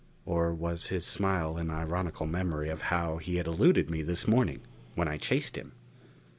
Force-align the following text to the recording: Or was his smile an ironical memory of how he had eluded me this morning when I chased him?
Or 0.25 0.51
was 0.51 0.87
his 0.87 1.05
smile 1.05 1.57
an 1.57 1.69
ironical 1.69 2.25
memory 2.25 2.71
of 2.71 2.81
how 2.89 3.17
he 3.17 3.35
had 3.35 3.45
eluded 3.45 3.91
me 3.91 4.01
this 4.01 4.27
morning 4.27 4.61
when 4.95 5.07
I 5.07 5.17
chased 5.19 5.55
him? 5.55 5.73